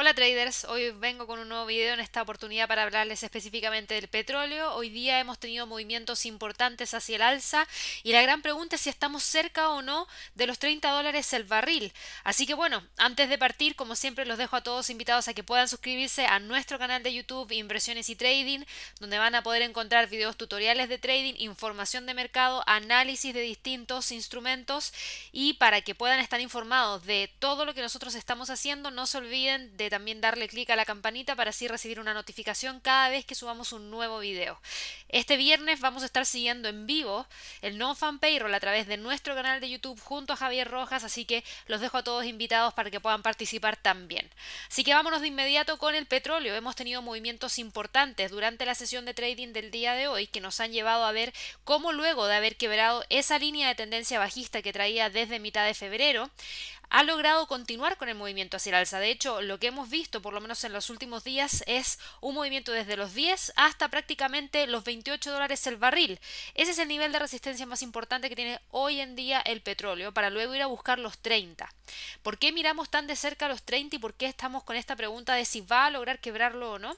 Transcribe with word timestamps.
Hola 0.00 0.14
traders, 0.14 0.64
hoy 0.66 0.92
vengo 0.92 1.26
con 1.26 1.40
un 1.40 1.48
nuevo 1.48 1.66
video 1.66 1.92
en 1.92 1.98
esta 1.98 2.22
oportunidad 2.22 2.68
para 2.68 2.84
hablarles 2.84 3.24
específicamente 3.24 3.94
del 3.94 4.06
petróleo. 4.06 4.72
Hoy 4.74 4.90
día 4.90 5.18
hemos 5.18 5.40
tenido 5.40 5.66
movimientos 5.66 6.24
importantes 6.24 6.94
hacia 6.94 7.16
el 7.16 7.22
alza 7.22 7.66
y 8.04 8.12
la 8.12 8.22
gran 8.22 8.40
pregunta 8.40 8.76
es 8.76 8.82
si 8.82 8.90
estamos 8.90 9.24
cerca 9.24 9.70
o 9.70 9.82
no 9.82 10.06
de 10.36 10.46
los 10.46 10.60
30 10.60 10.88
dólares 10.88 11.32
el 11.32 11.42
barril. 11.42 11.92
Así 12.22 12.46
que 12.46 12.54
bueno, 12.54 12.84
antes 12.96 13.28
de 13.28 13.38
partir, 13.38 13.74
como 13.74 13.96
siempre 13.96 14.24
los 14.24 14.38
dejo 14.38 14.54
a 14.54 14.62
todos 14.62 14.88
invitados 14.88 15.26
a 15.26 15.34
que 15.34 15.42
puedan 15.42 15.68
suscribirse 15.68 16.26
a 16.26 16.38
nuestro 16.38 16.78
canal 16.78 17.02
de 17.02 17.12
YouTube 17.12 17.50
Inversiones 17.50 18.08
y 18.08 18.14
Trading, 18.14 18.60
donde 19.00 19.18
van 19.18 19.34
a 19.34 19.42
poder 19.42 19.62
encontrar 19.62 20.08
videos 20.08 20.36
tutoriales 20.36 20.88
de 20.88 20.98
trading, 20.98 21.34
información 21.38 22.06
de 22.06 22.14
mercado, 22.14 22.62
análisis 22.66 23.34
de 23.34 23.40
distintos 23.40 24.12
instrumentos 24.12 24.92
y 25.32 25.54
para 25.54 25.80
que 25.80 25.96
puedan 25.96 26.20
estar 26.20 26.40
informados 26.40 27.04
de 27.04 27.34
todo 27.40 27.64
lo 27.64 27.74
que 27.74 27.82
nosotros 27.82 28.14
estamos 28.14 28.48
haciendo, 28.48 28.92
no 28.92 29.04
se 29.04 29.18
olviden 29.18 29.76
de 29.76 29.87
también 29.90 30.20
darle 30.20 30.48
clic 30.48 30.70
a 30.70 30.76
la 30.76 30.84
campanita 30.84 31.36
para 31.36 31.50
así 31.50 31.68
recibir 31.68 32.00
una 32.00 32.14
notificación 32.14 32.80
cada 32.80 33.08
vez 33.08 33.24
que 33.24 33.34
subamos 33.34 33.72
un 33.72 33.90
nuevo 33.90 34.18
video. 34.18 34.60
Este 35.08 35.38
viernes 35.38 35.80
vamos 35.80 36.02
a 36.02 36.06
estar 36.06 36.26
siguiendo 36.26 36.68
en 36.68 36.86
vivo 36.86 37.26
el 37.62 37.78
non-fan 37.78 38.18
payroll 38.18 38.52
a 38.52 38.60
través 38.60 38.86
de 38.86 38.98
nuestro 38.98 39.34
canal 39.34 39.58
de 39.58 39.70
YouTube 39.70 39.98
junto 40.00 40.34
a 40.34 40.36
Javier 40.36 40.68
Rojas, 40.68 41.02
así 41.02 41.24
que 41.24 41.44
los 41.66 41.80
dejo 41.80 41.96
a 41.96 42.04
todos 42.04 42.26
invitados 42.26 42.74
para 42.74 42.90
que 42.90 43.00
puedan 43.00 43.22
participar 43.22 43.76
también. 43.76 44.28
Así 44.68 44.84
que 44.84 44.92
vámonos 44.92 45.22
de 45.22 45.28
inmediato 45.28 45.78
con 45.78 45.94
el 45.94 46.04
petróleo. 46.04 46.54
Hemos 46.54 46.76
tenido 46.76 47.00
movimientos 47.00 47.58
importantes 47.58 48.30
durante 48.30 48.66
la 48.66 48.74
sesión 48.74 49.06
de 49.06 49.14
trading 49.14 49.54
del 49.54 49.70
día 49.70 49.94
de 49.94 50.08
hoy 50.08 50.26
que 50.26 50.42
nos 50.42 50.60
han 50.60 50.72
llevado 50.72 51.06
a 51.06 51.12
ver 51.12 51.32
cómo 51.64 51.92
luego 51.92 52.26
de 52.26 52.36
haber 52.36 52.56
quebrado 52.56 53.02
esa 53.08 53.38
línea 53.38 53.68
de 53.68 53.76
tendencia 53.76 54.18
bajista 54.18 54.60
que 54.60 54.74
traía 54.74 55.08
desde 55.08 55.38
mitad 55.38 55.64
de 55.64 55.72
febrero, 55.72 56.30
ha 56.90 57.02
logrado 57.02 57.46
continuar 57.46 57.96
con 57.98 58.08
el 58.08 58.14
movimiento 58.14 58.56
hacia 58.56 58.70
el 58.70 58.76
alza. 58.76 58.98
De 58.98 59.10
hecho, 59.10 59.42
lo 59.42 59.58
que 59.58 59.66
hemos 59.68 59.90
visto, 59.90 60.22
por 60.22 60.32
lo 60.32 60.40
menos 60.40 60.64
en 60.64 60.72
los 60.72 60.90
últimos 60.90 61.24
días, 61.24 61.62
es 61.66 61.98
un 62.20 62.34
movimiento 62.34 62.72
desde 62.72 62.96
los 62.96 63.14
10 63.14 63.52
hasta 63.56 63.88
prácticamente 63.88 64.66
los 64.66 64.84
28 64.98 65.32
dólares 65.32 65.66
el 65.66 65.76
barril. 65.76 66.18
Ese 66.54 66.72
es 66.72 66.78
el 66.78 66.88
nivel 66.88 67.12
de 67.12 67.20
resistencia 67.20 67.66
más 67.66 67.82
importante 67.82 68.28
que 68.28 68.36
tiene 68.36 68.60
hoy 68.70 69.00
en 69.00 69.14
día 69.14 69.40
el 69.40 69.60
petróleo, 69.60 70.12
para 70.12 70.28
luego 70.30 70.54
ir 70.54 70.62
a 70.62 70.66
buscar 70.66 70.98
los 70.98 71.18
30. 71.18 71.72
¿Por 72.22 72.38
qué 72.38 72.52
miramos 72.52 72.90
tan 72.90 73.06
de 73.06 73.14
cerca 73.14 73.48
los 73.48 73.62
30 73.62 73.96
y 73.96 73.98
por 73.98 74.14
qué 74.14 74.26
estamos 74.26 74.64
con 74.64 74.76
esta 74.76 74.96
pregunta 74.96 75.34
de 75.34 75.44
si 75.44 75.60
va 75.60 75.86
a 75.86 75.90
lograr 75.90 76.20
quebrarlo 76.20 76.72
o 76.72 76.78
no? 76.78 76.96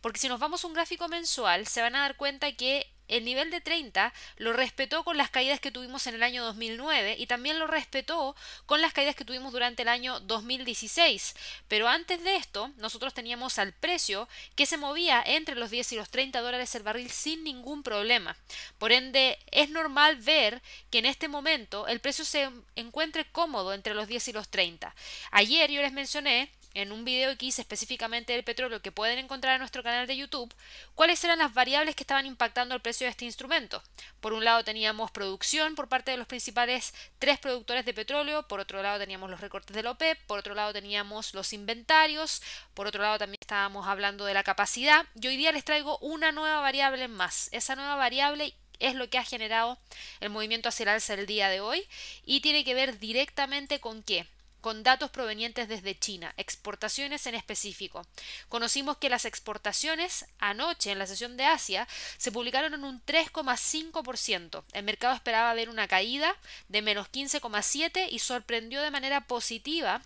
Porque 0.00 0.18
si 0.18 0.28
nos 0.28 0.40
vamos 0.40 0.64
a 0.64 0.66
un 0.66 0.72
gráfico 0.72 1.08
mensual, 1.08 1.66
se 1.66 1.82
van 1.82 1.94
a 1.94 2.00
dar 2.00 2.16
cuenta 2.16 2.50
que 2.52 2.88
el 3.12 3.24
nivel 3.24 3.50
de 3.50 3.60
30 3.60 4.12
lo 4.38 4.52
respetó 4.52 5.04
con 5.04 5.16
las 5.16 5.30
caídas 5.30 5.60
que 5.60 5.70
tuvimos 5.70 6.06
en 6.06 6.14
el 6.14 6.22
año 6.22 6.44
2009 6.44 7.16
y 7.18 7.26
también 7.26 7.58
lo 7.58 7.66
respetó 7.66 8.34
con 8.66 8.80
las 8.80 8.92
caídas 8.92 9.14
que 9.14 9.24
tuvimos 9.24 9.52
durante 9.52 9.82
el 9.82 9.88
año 9.88 10.20
2016. 10.20 11.34
Pero 11.68 11.88
antes 11.88 12.22
de 12.24 12.36
esto, 12.36 12.70
nosotros 12.76 13.14
teníamos 13.14 13.58
al 13.58 13.72
precio 13.72 14.28
que 14.56 14.66
se 14.66 14.76
movía 14.76 15.22
entre 15.24 15.54
los 15.54 15.70
10 15.70 15.92
y 15.92 15.96
los 15.96 16.10
30 16.10 16.40
dólares 16.40 16.74
el 16.74 16.82
barril 16.82 17.10
sin 17.10 17.44
ningún 17.44 17.82
problema. 17.82 18.36
Por 18.78 18.92
ende, 18.92 19.38
es 19.50 19.70
normal 19.70 20.16
ver 20.16 20.62
que 20.90 20.98
en 20.98 21.06
este 21.06 21.28
momento 21.28 21.86
el 21.86 22.00
precio 22.00 22.24
se 22.24 22.50
encuentre 22.76 23.24
cómodo 23.30 23.72
entre 23.74 23.94
los 23.94 24.08
10 24.08 24.28
y 24.28 24.32
los 24.32 24.48
30. 24.48 24.94
Ayer 25.30 25.70
yo 25.70 25.82
les 25.82 25.92
mencioné 25.92 26.50
en 26.74 26.92
un 26.92 27.04
video 27.04 27.36
que 27.36 27.46
hice 27.46 27.62
específicamente 27.62 28.32
del 28.32 28.44
petróleo 28.44 28.82
que 28.82 28.92
pueden 28.92 29.18
encontrar 29.18 29.54
en 29.54 29.60
nuestro 29.60 29.82
canal 29.82 30.06
de 30.06 30.16
YouTube, 30.16 30.54
cuáles 30.94 31.22
eran 31.24 31.38
las 31.38 31.54
variables 31.54 31.94
que 31.94 32.02
estaban 32.02 32.26
impactando 32.26 32.74
el 32.74 32.80
precio 32.80 33.06
de 33.06 33.10
este 33.10 33.24
instrumento. 33.24 33.82
Por 34.20 34.32
un 34.32 34.44
lado 34.44 34.64
teníamos 34.64 35.10
producción 35.10 35.74
por 35.74 35.88
parte 35.88 36.10
de 36.10 36.16
los 36.16 36.26
principales 36.26 36.94
tres 37.18 37.38
productores 37.38 37.84
de 37.84 37.94
petróleo, 37.94 38.46
por 38.48 38.60
otro 38.60 38.82
lado 38.82 38.98
teníamos 38.98 39.30
los 39.30 39.40
recortes 39.40 39.74
de 39.74 39.82
la 39.82 39.92
OPEP, 39.92 40.18
por 40.26 40.38
otro 40.38 40.54
lado 40.54 40.72
teníamos 40.72 41.34
los 41.34 41.52
inventarios, 41.52 42.42
por 42.74 42.86
otro 42.86 43.02
lado 43.02 43.18
también 43.18 43.38
estábamos 43.40 43.86
hablando 43.86 44.24
de 44.24 44.34
la 44.34 44.42
capacidad 44.42 45.06
y 45.20 45.26
hoy 45.26 45.36
día 45.36 45.52
les 45.52 45.64
traigo 45.64 45.98
una 45.98 46.32
nueva 46.32 46.60
variable 46.60 47.08
más. 47.08 47.48
Esa 47.52 47.76
nueva 47.76 47.96
variable 47.96 48.54
es 48.78 48.94
lo 48.94 49.08
que 49.08 49.18
ha 49.18 49.24
generado 49.24 49.78
el 50.20 50.30
movimiento 50.30 50.68
hacia 50.68 50.84
el 50.84 50.88
alza 50.90 51.14
el 51.14 51.26
día 51.26 51.48
de 51.48 51.60
hoy 51.60 51.86
y 52.24 52.40
tiene 52.40 52.64
que 52.64 52.74
ver 52.74 52.98
directamente 52.98 53.80
con 53.80 54.02
qué 54.02 54.26
con 54.62 54.82
datos 54.82 55.10
provenientes 55.10 55.68
desde 55.68 55.98
China, 55.98 56.32
exportaciones 56.38 57.26
en 57.26 57.34
específico. 57.34 58.06
Conocimos 58.48 58.96
que 58.96 59.10
las 59.10 59.26
exportaciones 59.26 60.24
anoche 60.38 60.92
en 60.92 60.98
la 60.98 61.06
sesión 61.06 61.36
de 61.36 61.44
Asia 61.44 61.86
se 62.16 62.32
publicaron 62.32 62.72
en 62.72 62.84
un 62.84 63.04
3,5%. 63.04 64.62
El 64.72 64.84
mercado 64.84 65.14
esperaba 65.14 65.52
ver 65.52 65.68
una 65.68 65.88
caída 65.88 66.34
de 66.68 66.80
menos 66.80 67.08
15,7% 67.08 68.08
y 68.10 68.20
sorprendió 68.20 68.80
de 68.80 68.90
manera 68.90 69.22
positiva 69.22 70.00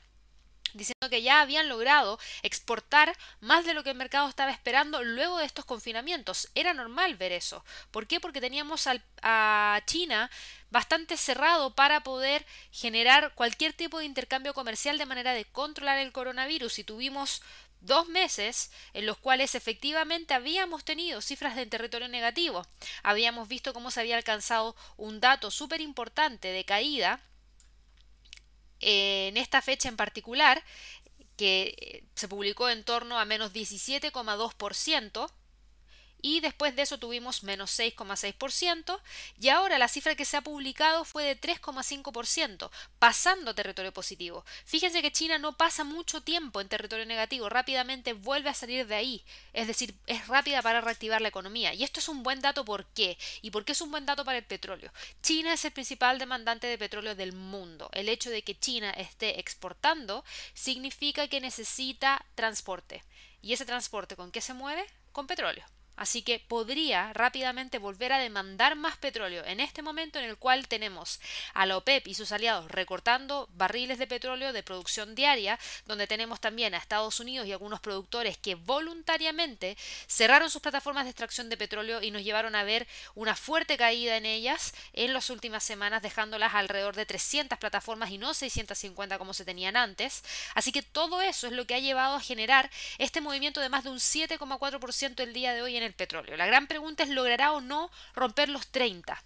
diciendo 0.75 1.09
que 1.10 1.22
ya 1.22 1.41
habían 1.41 1.69
logrado 1.69 2.19
exportar 2.43 3.16
más 3.41 3.65
de 3.65 3.75
lo 3.75 3.82
que 3.82 3.91
el 3.91 3.97
mercado 3.97 4.28
estaba 4.28 4.50
esperando 4.50 5.03
luego 5.03 5.38
de 5.38 5.47
estos 5.47 5.65
confinamientos. 5.65 6.49
Era 6.54 6.75
normal 6.75 7.16
ver 7.16 7.32
eso. 7.32 7.65
¿Por 7.91 8.06
qué? 8.06 8.21
Porque 8.21 8.41
teníamos 8.41 8.88
a 9.22 9.82
China 9.87 10.31
bastante 10.71 11.16
cerrado 11.16 11.75
para 11.75 12.03
poder 12.03 12.44
generar 12.71 13.32
cualquier 13.34 13.72
tipo 13.72 13.99
de 13.99 14.05
intercambio 14.05 14.55
comercial 14.55 14.99
de 14.99 15.06
manera 15.06 15.32
de 15.32 15.44
controlar 15.44 15.99
el 15.99 16.12
coronavirus 16.12 16.78
y 16.78 16.84
tuvimos 16.84 17.43
dos 17.81 18.09
meses 18.09 18.71
en 18.94 19.06
los 19.06 19.16
cuales 19.16 19.55
efectivamente 19.55 20.34
habíamos 20.34 20.84
tenido 20.84 21.21
cifras 21.21 21.56
de 21.56 21.66
territorio 21.66 22.09
negativo. 22.09 22.66
Habíamos 23.03 23.49
visto 23.49 23.72
cómo 23.72 23.91
se 23.91 24.00
había 24.00 24.16
alcanzado 24.16 24.76
un 24.97 25.21
dato 25.21 25.50
súper 25.50 25.81
importante 25.81 26.49
de 26.49 26.65
caída 26.65 27.21
en 28.81 29.37
esta 29.37 29.62
fecha 29.62 29.88
en 29.88 29.97
particular, 29.97 30.62
que 31.37 32.04
se 32.14 32.28
publicó 32.28 32.69
en 32.69 32.84
torno 32.84 33.19
a 33.19 33.25
menos 33.25 33.53
17,2%, 33.53 35.31
y 36.26 36.41
después 36.41 36.75
de 36.75 36.82
eso 36.82 36.98
tuvimos 36.98 37.44
menos 37.44 37.78
6,6% 37.78 39.00
y 39.38 39.48
ahora 39.48 39.78
la 39.78 39.87
cifra 39.87 40.16
que 40.16 40.25
se 40.25 40.37
ha 40.37 40.41
publicado 40.41 41.04
fue 41.04 41.22
de 41.22 41.41
3,5%, 41.41 42.69
pasando 42.98 43.54
territorio 43.54 43.92
positivo. 43.92 44.44
Fíjense 44.64 45.03
que 45.03 45.12
China 45.12 45.38
no 45.38 45.56
pasa 45.56 45.84
mucho 45.84 46.22
tiempo 46.22 46.60
en 46.60 46.69
territorio 46.69 47.06
negativo, 47.06 47.48
rápidamente 47.48 48.12
vuelve 48.12 48.50
a 48.50 48.54
salir 48.54 48.88
de 48.88 48.97
ahí, 48.97 49.25
es 49.53 49.69
decir, 49.69 49.94
es 50.09 50.26
rápida 50.26 50.62
para 50.62 50.81
reactivar 50.81 51.20
la 51.20 51.28
economía. 51.28 51.72
Y 51.75 51.84
esto 51.84 52.00
es 52.00 52.09
un 52.09 52.25
buen 52.25 52.41
dato, 52.41 52.64
¿por 52.64 52.87
qué? 52.87 53.16
¿Y 53.41 53.53
por 53.53 53.64
qué 53.64 53.70
es 53.70 53.81
un 53.81 53.93
buen 53.93 54.04
dato 54.04 54.25
para 54.25 54.38
el 54.38 54.44
petróleo? 54.44 54.93
China 55.22 55.53
es 55.53 55.64
el 55.64 55.70
principal 55.70 56.19
demandante 56.19 56.66
de 56.66 56.76
petróleo 56.76 57.14
del 57.14 57.34
mundo. 57.34 57.88
El 57.93 58.08
hecho 58.08 58.31
de 58.31 58.43
que 58.43 58.58
China 58.58 58.91
esté 58.91 59.38
exportando 59.38 60.25
significa 60.54 61.28
que 61.28 61.41
necesita 61.41 62.26
transporte. 62.34 63.04
¿Y 63.43 63.53
ese 63.53 63.64
transporte 63.64 64.16
con 64.16 64.32
qué 64.32 64.41
se 64.41 64.54
mueve? 64.54 64.84
Con 65.12 65.28
petróleo. 65.28 65.64
Así 65.96 66.22
que 66.22 66.38
podría 66.38 67.12
rápidamente 67.12 67.78
volver 67.78 68.12
a 68.12 68.18
demandar 68.18 68.76
más 68.76 68.96
petróleo 68.96 69.44
en 69.44 69.60
este 69.60 69.82
momento 69.82 70.18
en 70.18 70.26
el 70.26 70.36
cual 70.36 70.68
tenemos 70.68 71.20
a 71.54 71.66
la 71.66 71.76
OPEP 71.76 72.06
y 72.08 72.14
sus 72.14 72.32
aliados 72.32 72.70
recortando 72.70 73.48
barriles 73.54 73.98
de 73.98 74.06
petróleo 74.06 74.52
de 74.52 74.62
producción 74.62 75.14
diaria, 75.14 75.58
donde 75.86 76.06
tenemos 76.06 76.40
también 76.40 76.74
a 76.74 76.78
Estados 76.78 77.20
Unidos 77.20 77.46
y 77.46 77.52
algunos 77.52 77.80
productores 77.80 78.36
que 78.36 78.54
voluntariamente 78.54 79.76
cerraron 80.06 80.50
sus 80.50 80.62
plataformas 80.62 81.04
de 81.04 81.10
extracción 81.10 81.48
de 81.48 81.56
petróleo 81.56 82.02
y 82.02 82.10
nos 82.10 82.22
llevaron 82.22 82.54
a 82.54 82.64
ver 82.64 82.86
una 83.14 83.34
fuerte 83.34 83.76
caída 83.76 84.16
en 84.16 84.26
ellas 84.26 84.74
en 84.92 85.12
las 85.12 85.30
últimas 85.30 85.64
semanas, 85.64 86.02
dejándolas 86.02 86.54
alrededor 86.54 86.94
de 86.94 87.06
300 87.06 87.58
plataformas 87.58 88.10
y 88.10 88.18
no 88.18 88.34
650 88.34 89.18
como 89.18 89.34
se 89.34 89.44
tenían 89.44 89.76
antes. 89.76 90.22
Así 90.54 90.72
que 90.72 90.82
todo 90.82 91.22
eso 91.22 91.46
es 91.46 91.52
lo 91.52 91.66
que 91.66 91.74
ha 91.74 91.78
llevado 91.78 92.16
a 92.16 92.20
generar 92.20 92.70
este 92.98 93.20
movimiento 93.20 93.60
de 93.60 93.68
más 93.68 93.84
de 93.84 93.90
un 93.90 93.98
7,4% 93.98 95.20
el 95.22 95.32
día 95.32 95.54
de 95.54 95.62
hoy 95.62 95.76
en 95.76 95.85
el 95.86 95.94
petróleo. 95.94 96.36
La 96.36 96.47
gran 96.47 96.66
pregunta 96.66 97.02
es, 97.02 97.08
¿logrará 97.08 97.52
o 97.52 97.60
no 97.60 97.91
romper 98.14 98.48
los 98.48 98.69
30? 98.69 99.22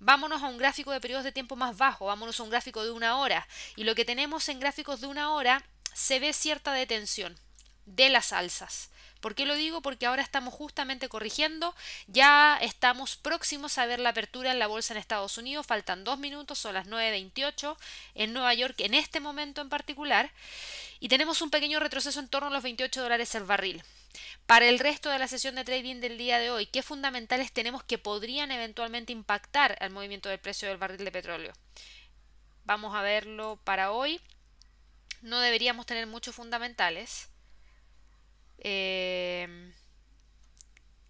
Vámonos 0.00 0.42
a 0.42 0.48
un 0.48 0.58
gráfico 0.58 0.90
de 0.92 1.00
periodos 1.00 1.24
de 1.24 1.32
tiempo 1.32 1.56
más 1.56 1.76
bajo, 1.76 2.06
vámonos 2.06 2.40
a 2.40 2.42
un 2.42 2.50
gráfico 2.50 2.84
de 2.84 2.90
una 2.90 3.18
hora. 3.18 3.46
Y 3.76 3.84
lo 3.84 3.94
que 3.94 4.04
tenemos 4.04 4.48
en 4.48 4.60
gráficos 4.60 5.00
de 5.00 5.06
una 5.06 5.32
hora 5.32 5.64
se 5.94 6.18
ve 6.18 6.32
cierta 6.32 6.72
detención 6.72 7.38
de 7.86 8.08
las 8.08 8.32
alzas. 8.32 8.90
¿Por 9.20 9.34
qué 9.34 9.46
lo 9.46 9.56
digo? 9.56 9.82
Porque 9.82 10.06
ahora 10.06 10.22
estamos 10.22 10.54
justamente 10.54 11.08
corrigiendo, 11.08 11.74
ya 12.06 12.56
estamos 12.60 13.16
próximos 13.16 13.76
a 13.78 13.86
ver 13.86 13.98
la 13.98 14.10
apertura 14.10 14.52
en 14.52 14.60
la 14.60 14.68
bolsa 14.68 14.94
en 14.94 14.98
Estados 14.98 15.38
Unidos, 15.38 15.66
faltan 15.66 16.04
dos 16.04 16.18
minutos, 16.18 16.58
son 16.58 16.74
las 16.74 16.86
9.28 16.86 17.76
en 18.14 18.32
Nueva 18.32 18.54
York 18.54 18.76
en 18.78 18.94
este 18.94 19.18
momento 19.18 19.60
en 19.60 19.70
particular, 19.70 20.30
y 21.00 21.08
tenemos 21.08 21.42
un 21.42 21.50
pequeño 21.50 21.80
retroceso 21.80 22.20
en 22.20 22.28
torno 22.28 22.48
a 22.48 22.52
los 22.52 22.62
28 22.62 23.02
dólares 23.02 23.34
el 23.34 23.44
barril. 23.44 23.82
Para 24.46 24.66
el 24.66 24.78
resto 24.78 25.10
de 25.10 25.18
la 25.18 25.28
sesión 25.28 25.54
de 25.56 25.64
trading 25.64 26.00
del 26.00 26.18
día 26.18 26.38
de 26.38 26.50
hoy, 26.50 26.66
¿qué 26.66 26.82
fundamentales 26.82 27.52
tenemos 27.52 27.82
que 27.84 27.98
podrían 27.98 28.50
eventualmente 28.50 29.12
impactar 29.12 29.76
al 29.80 29.90
movimiento 29.90 30.28
del 30.28 30.38
precio 30.38 30.68
del 30.68 30.78
barril 30.78 31.04
de 31.04 31.12
petróleo? 31.12 31.52
Vamos 32.64 32.94
a 32.94 33.02
verlo 33.02 33.60
para 33.64 33.92
hoy. 33.92 34.20
No 35.20 35.40
deberíamos 35.40 35.86
tener 35.86 36.06
muchos 36.06 36.34
fundamentales. 36.34 37.28
Eh, 38.58 39.72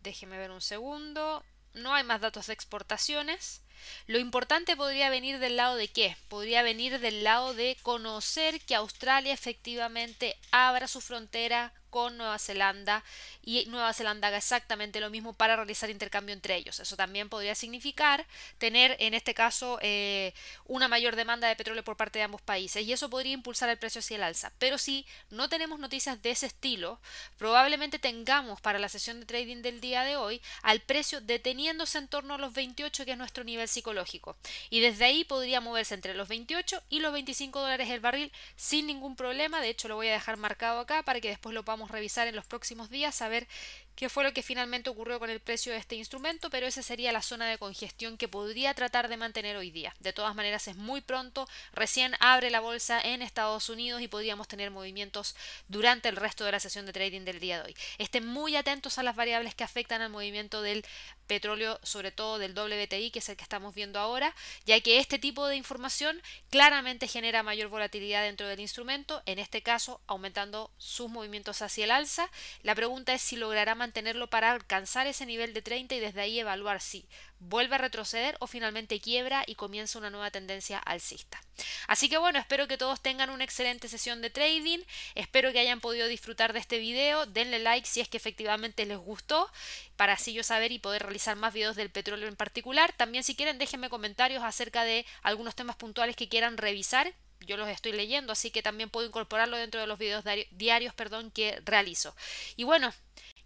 déjeme 0.01 0.39
ver 0.39 0.51
un 0.51 0.61
segundo. 0.61 1.45
No 1.75 1.95
hay 1.95 2.05
más 2.05 2.21
datos 2.21 2.47
de 2.47 2.55
exportaciones. 2.55 3.63
Lo 4.07 4.19
importante 4.19 4.77
podría 4.77 5.11
venir 5.11 5.39
del 5.39 5.57
lado 5.57 5.77
de 5.77 5.89
qué? 5.89 6.17
Podría 6.29 6.63
venir 6.63 6.99
del 6.99 7.23
lado 7.23 7.55
de 7.55 7.77
conocer 7.83 8.61
que 8.63 8.75
Australia 8.75 9.33
efectivamente 9.33 10.37
abra 10.51 10.89
su 10.89 11.01
frontera 11.01 11.73
con 11.91 12.17
Nueva 12.17 12.39
Zelanda 12.39 13.05
y 13.43 13.65
Nueva 13.67 13.93
Zelanda 13.93 14.29
haga 14.29 14.39
exactamente 14.39 15.01
lo 15.01 15.11
mismo 15.11 15.33
para 15.33 15.57
realizar 15.57 15.91
intercambio 15.91 16.33
entre 16.33 16.57
ellos. 16.57 16.81
Eso 16.81 16.97
también 16.97 17.29
podría 17.29 17.55
significar 17.55 18.27
tener 18.59 18.97
en 19.01 19.15
este 19.15 19.35
caso 19.35 19.79
eh, 19.83 20.35
una 20.67 20.89
mayor 20.89 21.17
demanda 21.17 21.49
de 21.49 21.57
petróleo 21.57 21.85
por 21.85 21.97
parte 21.97 22.19
de 22.19 22.25
ambos 22.25 22.43
países 22.43 22.85
y 22.85 22.93
eso 22.93 23.11
podría 23.11 23.33
impulsar 23.33 23.69
el 23.69 23.79
precio 23.79 24.01
hacia 24.01 24.17
el 24.17 24.23
alza. 24.23 24.53
Pero 24.59 24.79
si 24.79 25.07
no 25.31 25.49
tenemos 25.49 25.79
noticias 25.79 26.21
de 26.23 26.31
ese 26.31 26.47
estilo, 26.47 27.01
probablemente 27.37 27.99
tengamos 27.99 28.61
para 28.61 28.79
la 28.79 28.89
sesión 28.89 29.21
de 29.21 29.27
trading 29.27 29.63
del 29.63 29.81
día 29.81 30.03
de 30.03 30.17
hoy 30.17 30.41
al 30.63 30.81
precio 30.81 31.21
deteniéndose 31.21 31.99
en 31.99 32.09
torno 32.09 32.35
a 32.35 32.39
los 32.39 32.53
28 32.53 33.05
que 33.05 33.13
es 33.13 33.19
nuestro 33.19 33.45
nivel 33.45 33.69
psicológico 33.69 34.37
y 34.71 34.81
desde 34.81 35.05
ahí 35.05 35.25
podría 35.25 35.61
moverse 35.61 35.95
entre 35.95 36.15
los 36.15 36.29
28 36.29 36.83
y 36.89 37.01
los 37.01 37.13
25 37.13 37.61
dólares 37.61 37.91
el 37.91 38.01
barril 38.01 38.33
sin 38.57 38.87
ningún 38.87 39.17
problema. 39.17 39.61
De 39.61 39.69
hecho 39.69 39.89
lo 39.89 39.97
voy 39.97 40.09
a 40.09 40.13
dejar 40.13 40.37
marcado 40.37 40.81
acá 40.81 41.03
para 41.03 41.21
que 41.21 41.29
después 41.29 41.55
lo 41.55 41.65
podamos 41.65 41.78
revisar 41.87 42.27
en 42.27 42.35
los 42.35 42.47
próximos 42.47 42.91
días, 42.91 43.23
a 43.23 43.29
ver 43.29 43.47
qué 43.95 44.09
fue 44.09 44.25
lo 44.25 44.33
que 44.33 44.43
finalmente 44.43 44.91
ocurrió 44.91 45.19
con 45.19 45.29
el 45.29 45.41
precio 45.41 45.73
de 45.73 45.79
este 45.79 45.97
instrumento, 45.97 46.51
pero 46.51 46.67
esa 46.67 46.83
sería 46.83 47.13
la 47.13 47.21
zona 47.23 47.49
de 47.49 47.59
congestión 47.59 48.17
que 48.17 48.29
podría 48.29 48.73
tratar 48.75 49.09
de 49.09 49.17
mantener 49.17 49.57
hoy 49.57 49.71
día. 49.71 49.95
De 49.99 50.13
todas 50.13 50.35
maneras 50.35 50.69
es 50.69 50.77
muy 50.77 51.01
pronto, 51.01 51.49
recién 51.73 52.15
abre 52.21 52.51
la 52.51 52.61
bolsa 52.61 53.01
en 53.01 53.23
Estados 53.23 53.69
Unidos 53.69 54.01
y 54.01 54.09
podríamos 54.09 54.49
tener 54.49 54.71
movimientos 54.71 55.35
durante 55.69 56.09
el 56.09 56.17
resto 56.17 56.45
de 56.45 56.53
la 56.53 56.61
sesión 56.61 56.87
de 56.87 56.93
trading 56.93 57.23
del 57.23 57.41
día 57.41 57.59
de 57.59 57.67
hoy. 57.67 57.77
Estén 57.99 58.27
muy 58.27 58.57
atentos 58.57 58.99
a 58.99 59.03
las 59.03 59.17
variables 59.17 59.55
que 59.55 59.65
afectan 59.65 60.01
al 60.01 60.11
movimiento 60.11 60.63
del 60.63 60.85
petróleo, 61.29 61.79
sobre 61.85 62.11
todo 62.11 62.39
del 62.39 62.59
WTI, 62.59 63.13
que 63.13 63.21
es 63.21 63.29
el 63.29 63.37
que 63.37 63.45
estamos 63.45 63.75
viendo 63.75 64.01
ahora, 64.01 64.35
ya 64.67 64.81
que 64.81 64.99
este 64.99 65.21
tipo 65.21 65.47
de 65.47 65.55
información 65.55 66.21
claramente 66.51 67.07
genera 67.07 67.45
mayor 67.45 67.69
volatilidad 67.69 68.25
dentro 68.25 68.49
del 68.49 68.59
instrumento, 68.59 69.23
en 69.27 69.39
este 69.39 69.63
caso 69.63 70.01
aumentando 70.09 70.73
sus 70.79 71.09
movimientos 71.09 71.63
hacia 71.63 71.85
el 71.85 71.93
alza. 71.93 72.29
La 72.63 72.75
pregunta 72.75 73.15
es 73.15 73.23
si 73.23 73.37
logrará 73.37 73.77
mantenerlo 73.77 74.29
para 74.29 74.51
alcanzar 74.51 75.07
ese 75.07 75.27
nivel 75.27 75.55
de 75.55 75.63
30 75.63 75.95
y 75.95 76.01
desde 76.01 76.23
ahí 76.23 76.41
evaluar 76.41 76.81
si 76.81 77.07
vuelve 77.41 77.77
a 77.77 77.79
retroceder 77.79 78.37
o 78.41 78.47
finalmente 78.47 79.01
quiebra 79.01 79.45
y 79.47 79.55
comienza 79.55 79.99
una 79.99 80.11
nueva 80.11 80.31
tendencia 80.31 80.79
alcista. 80.79 81.41
Así 81.87 82.09
que 82.09 82.19
bueno, 82.19 82.39
espero 82.39 82.69
que 82.69 82.79
todos 82.79 83.01
tengan 83.01 83.31
una 83.31 83.45
excelente 83.45 83.89
sesión 83.89 84.23
de 84.23 84.31
trading, 84.31 84.81
espero 85.15 85.53
que 85.53 85.59
hayan 85.59 85.81
podido 85.81 86.07
disfrutar 86.09 86.53
de 86.53 86.59
este 86.59 86.79
video, 86.79 87.27
denle 87.27 87.59
like 87.59 87.87
si 87.87 88.01
es 88.01 88.09
que 88.09 88.17
efectivamente 88.17 88.87
les 88.87 88.99
gustó, 88.99 89.51
para 89.97 90.15
así 90.15 90.33
yo 90.33 90.43
saber 90.43 90.73
y 90.73 90.79
poder 90.79 91.03
realizar 91.03 91.37
más 91.37 91.55
videos 91.55 91.77
del 91.77 91.91
petróleo 91.91 92.29
en 92.29 92.37
particular. 92.37 92.93
También 92.93 93.25
si 93.25 93.35
quieren 93.35 93.59
déjenme 93.59 93.89
comentarios 93.89 94.43
acerca 94.43 94.85
de 94.85 95.07
algunos 95.23 95.55
temas 95.55 95.77
puntuales 95.77 96.17
que 96.17 96.29
quieran 96.29 96.57
revisar 96.57 97.15
yo 97.41 97.57
los 97.57 97.69
estoy 97.69 97.93
leyendo, 97.93 98.33
así 98.33 98.51
que 98.51 98.63
también 98.63 98.91
puedo 98.91 99.07
incorporarlo 99.07 99.57
dentro 99.57 99.81
de 99.81 99.87
los 99.87 99.99
videos 99.99 100.25
diarios 100.51 100.95
perdón, 100.95 101.31
que 101.31 101.61
realizo. 101.65 102.15
Y 102.57 102.65
bueno, 102.65 102.93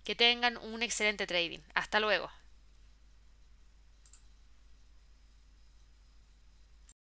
que 0.05 0.15
tengan 0.15 0.57
un 0.57 0.83
excelente 0.83 1.27
trading. 1.27 1.61
Hasta 1.75 2.01
luego. 2.01 2.31